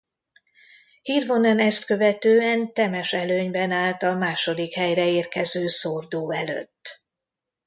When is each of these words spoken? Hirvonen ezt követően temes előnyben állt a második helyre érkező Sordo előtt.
Hirvonen 1.01 1.59
ezt 1.59 1.85
követően 1.85 2.73
temes 2.73 3.13
előnyben 3.13 3.71
állt 3.71 4.03
a 4.03 4.13
második 4.15 4.73
helyre 4.73 5.07
érkező 5.07 5.67
Sordo 5.67 6.29
előtt. 6.31 7.05